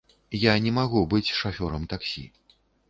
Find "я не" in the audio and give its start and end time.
0.43-0.71